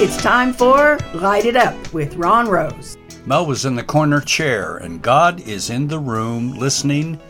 It's 0.00 0.16
time 0.22 0.52
for 0.52 0.96
Light 1.12 1.44
It 1.44 1.56
Up 1.56 1.92
with 1.92 2.14
Ron 2.14 2.48
Rose. 2.48 2.96
Mel 3.26 3.44
was 3.44 3.64
in 3.64 3.74
the 3.74 3.82
corner 3.82 4.20
chair, 4.20 4.76
and 4.76 5.02
God 5.02 5.40
is 5.40 5.70
in 5.70 5.88
the 5.88 5.98
room 5.98 6.52
listening 6.52 7.20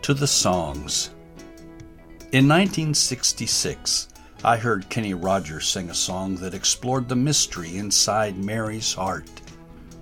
to 0.00 0.14
the 0.14 0.26
songs. 0.26 1.10
In 2.32 2.48
1966, 2.48 4.08
I 4.42 4.56
heard 4.56 4.88
Kenny 4.88 5.12
Rogers 5.12 5.68
sing 5.68 5.90
a 5.90 5.94
song 5.94 6.36
that 6.36 6.54
explored 6.54 7.10
the 7.10 7.14
mystery 7.14 7.76
inside 7.76 8.42
Mary's 8.42 8.94
heart. 8.94 9.28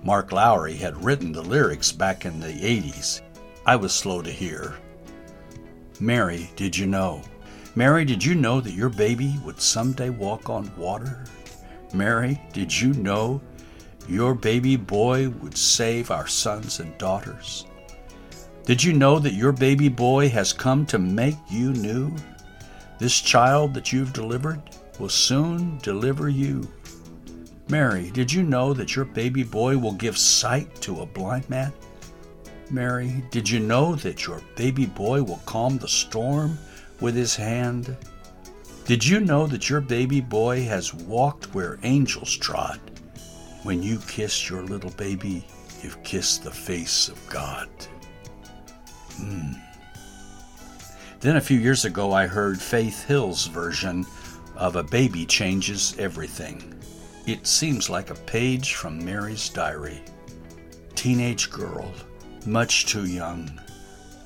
Mark 0.01 0.31
Lowry 0.31 0.75
had 0.75 1.03
written 1.03 1.33
the 1.33 1.43
lyrics 1.43 1.91
back 1.91 2.23
in 2.23 2.39
the 2.39 2.53
80s. 2.53 3.19
I 3.65 3.75
was 3.75 3.91
slow 3.91 4.21
to 4.21 4.31
hear. 4.31 4.75
Mary, 5.99 6.49
did 6.55 6.77
you 6.77 6.87
know? 6.87 7.21
Mary, 7.75 8.05
did 8.05 8.23
you 8.23 8.33
know 8.33 8.61
that 8.61 8.75
your 8.75 8.87
baby 8.87 9.37
would 9.43 9.59
someday 9.59 10.09
walk 10.09 10.49
on 10.49 10.71
water? 10.77 11.25
Mary, 11.93 12.41
did 12.53 12.81
you 12.81 12.93
know 12.93 13.39
your 14.07 14.33
baby 14.33 14.75
boy 14.75 15.29
would 15.29 15.55
save 15.55 16.09
our 16.09 16.27
sons 16.27 16.79
and 16.79 16.97
daughters? 16.97 17.65
Did 18.65 18.83
you 18.83 18.93
know 18.93 19.19
that 19.19 19.33
your 19.33 19.51
baby 19.51 19.89
boy 19.89 20.29
has 20.29 20.53
come 20.53 20.85
to 20.87 20.97
make 20.97 21.37
you 21.49 21.71
new? 21.73 22.15
This 22.97 23.19
child 23.21 23.73
that 23.75 23.93
you've 23.93 24.13
delivered 24.13 24.61
will 24.99 25.09
soon 25.09 25.77
deliver 25.79 26.29
you. 26.29 26.67
Mary, 27.69 28.09
did 28.11 28.31
you 28.31 28.41
know 28.41 28.73
that 28.73 28.95
your 28.95 29.05
baby 29.05 29.43
boy 29.43 29.77
will 29.77 29.93
give 29.93 30.17
sight 30.17 30.73
to 30.81 31.01
a 31.01 31.05
blind 31.05 31.49
man? 31.49 31.71
Mary, 32.71 33.23
did 33.29 33.49
you 33.49 33.59
know 33.59 33.95
that 33.95 34.25
your 34.25 34.41
baby 34.55 34.85
boy 34.85 35.21
will 35.21 35.41
calm 35.45 35.77
the 35.77 35.87
storm 35.87 36.57
with 37.01 37.15
his 37.15 37.35
hand? 37.35 37.95
Did 38.85 39.05
you 39.05 39.21
know 39.21 39.47
that 39.47 39.69
your 39.69 39.79
baby 39.79 40.19
boy 40.19 40.63
has 40.65 40.93
walked 40.93 41.53
where 41.53 41.79
angels 41.83 42.35
trod? 42.35 42.81
When 43.63 43.81
you 43.81 43.97
kiss 44.09 44.49
your 44.49 44.61
little 44.63 44.89
baby, 44.91 45.47
you've 45.81 46.03
kissed 46.03 46.43
the 46.43 46.51
face 46.51 47.07
of 47.07 47.29
God. 47.29 47.69
Hmm. 49.15 49.53
Then 51.21 51.37
a 51.37 51.41
few 51.41 51.57
years 51.57 51.85
ago, 51.85 52.11
I 52.11 52.27
heard 52.27 52.61
Faith 52.61 53.05
Hill's 53.05 53.47
version 53.47 54.05
of 54.57 54.75
A 54.75 54.83
Baby 54.83 55.25
Changes 55.25 55.95
Everything. 55.97 56.77
It 57.25 57.47
seems 57.47 57.89
like 57.89 58.09
a 58.09 58.15
page 58.15 58.73
from 58.75 59.03
Mary's 59.03 59.47
diary. 59.47 60.01
Teenage 60.93 61.49
girl, 61.49 61.89
much 62.45 62.87
too 62.87 63.05
young, 63.05 63.49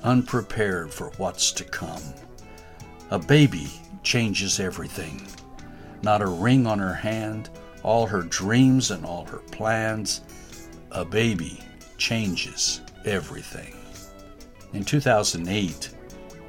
unprepared 0.02 0.92
for 0.92 1.12
what's 1.16 1.52
to 1.52 1.62
come. 1.62 2.02
A 3.12 3.20
baby 3.20 3.70
changes 4.08 4.58
everything. 4.58 5.20
Not 6.00 6.22
a 6.22 6.26
ring 6.26 6.66
on 6.66 6.78
her 6.78 6.94
hand, 6.94 7.50
all 7.82 8.06
her 8.06 8.22
dreams 8.22 8.90
and 8.90 9.04
all 9.04 9.26
her 9.26 9.42
plans. 9.52 10.22
A 10.92 11.04
baby 11.04 11.60
changes 11.98 12.80
everything. 13.04 13.76
In 14.72 14.82
2008, 14.82 15.90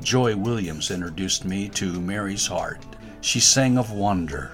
Joy 0.02 0.37
Williams 0.37 0.89
introduced 0.89 1.43
me 1.43 1.67
to 1.71 1.99
Mary's 1.99 2.47
Heart. 2.47 2.85
She 3.19 3.41
sang 3.41 3.77
of 3.77 3.91
wonder, 3.91 4.53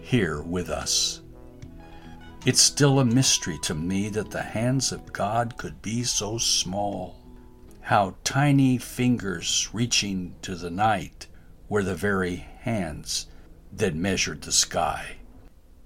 here 0.00 0.42
with 0.42 0.68
us. 0.68 1.20
It's 2.44 2.60
still 2.60 2.98
a 2.98 3.04
mystery 3.04 3.58
to 3.62 3.74
me 3.76 4.08
that 4.08 4.32
the 4.32 4.42
hands 4.42 4.90
of 4.90 5.12
God 5.12 5.56
could 5.58 5.80
be 5.80 6.02
so 6.02 6.38
small. 6.38 7.20
How 7.82 8.16
tiny 8.24 8.78
fingers 8.78 9.68
reaching 9.72 10.34
to 10.42 10.56
the 10.56 10.70
night 10.70 11.21
were 11.72 11.82
the 11.82 11.94
very 11.94 12.36
hands 12.60 13.26
that 13.72 13.94
measured 13.94 14.42
the 14.42 14.52
sky. 14.52 15.16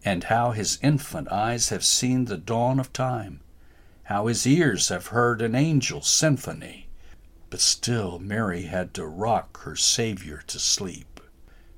And 0.05 0.25
how 0.25 0.51
his 0.51 0.81
infant 0.83 1.31
eyes 1.31 1.69
have 1.69 1.85
seen 1.85 2.25
the 2.25 2.37
dawn 2.37 2.81
of 2.81 2.93
time. 2.93 3.41
How 4.05 4.27
his 4.27 4.47
ears 4.47 4.89
have 4.89 5.09
heard 5.09 5.41
an 5.41 5.55
angel's 5.55 6.09
symphony 6.09 6.87
but 7.51 7.61
still 7.61 8.19
Mary 8.19 8.63
had 8.63 8.93
to 8.95 9.07
rock 9.07 9.61
her 9.63 9.77
Savior 9.77 10.43
to 10.47 10.59
sleep. 10.59 11.21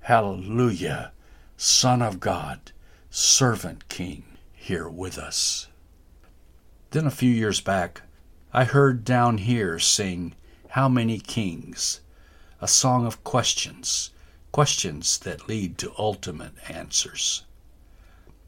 Hallelujah, 0.00 1.12
Son 1.56 2.02
of 2.02 2.20
God, 2.20 2.72
Servant 3.10 3.88
King, 3.88 4.24
here 4.52 4.88
with 4.88 5.18
us. 5.18 5.68
Then 6.90 7.06
a 7.06 7.10
few 7.10 7.30
years 7.30 7.60
back, 7.60 8.02
I 8.52 8.64
heard 8.64 9.04
Down 9.04 9.38
Here 9.38 9.78
sing 9.78 10.34
How 10.70 10.88
Many 10.88 11.18
Kings, 11.18 12.00
a 12.60 12.66
song 12.66 13.06
of 13.06 13.22
questions, 13.22 14.10
questions 14.50 15.18
that 15.18 15.48
lead 15.48 15.78
to 15.78 15.92
ultimate 15.96 16.52
answers. 16.68 17.44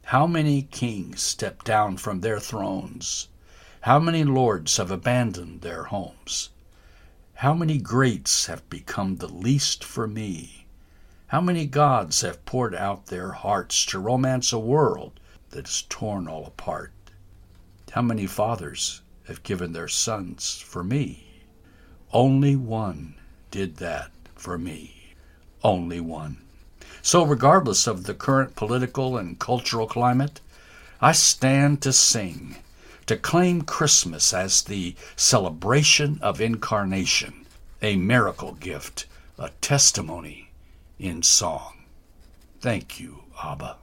How 0.03 0.27
many 0.27 0.63
kings 0.63 1.21
stepped 1.21 1.65
down 1.65 1.95
from 1.95 2.19
their 2.19 2.37
thrones? 2.37 3.29
How 3.81 3.99
many 3.99 4.25
lords 4.25 4.75
have 4.75 4.91
abandoned 4.91 5.61
their 5.61 5.85
homes? 5.85 6.49
How 7.35 7.53
many 7.53 7.77
greats 7.77 8.47
have 8.47 8.69
become 8.69 9.15
the 9.15 9.29
least 9.29 9.81
for 9.81 10.07
me? 10.07 10.65
How 11.27 11.39
many 11.39 11.65
gods 11.65 12.19
have 12.19 12.45
poured 12.45 12.75
out 12.75 13.05
their 13.05 13.31
hearts 13.31 13.85
to 13.85 13.99
romance 13.99 14.51
a 14.51 14.59
world 14.59 15.21
that 15.51 15.69
is 15.69 15.83
torn 15.87 16.27
all 16.27 16.45
apart? 16.45 16.91
How 17.91 18.01
many 18.01 18.27
fathers 18.27 19.03
have 19.27 19.43
given 19.43 19.71
their 19.71 19.87
sons 19.87 20.57
for 20.59 20.83
me? 20.83 21.43
Only 22.11 22.57
one 22.57 23.15
did 23.51 23.77
that 23.77 24.11
for 24.35 24.57
me. 24.57 25.13
Only 25.63 25.99
one. 25.99 26.37
So, 27.03 27.23
regardless 27.23 27.87
of 27.87 28.05
the 28.05 28.13
current 28.13 28.55
political 28.55 29.17
and 29.17 29.37
cultural 29.37 29.87
climate, 29.87 30.39
I 31.01 31.11
stand 31.11 31.81
to 31.81 31.93
sing 31.93 32.57
to 33.07 33.17
claim 33.17 33.63
Christmas 33.63 34.33
as 34.33 34.61
the 34.61 34.95
celebration 35.15 36.19
of 36.21 36.39
incarnation, 36.39 37.45
a 37.81 37.95
miracle 37.95 38.53
gift, 38.53 39.05
a 39.37 39.49
testimony 39.61 40.51
in 40.99 41.23
song. 41.23 41.83
Thank 42.61 42.99
you, 42.99 43.23
Abba. 43.43 43.77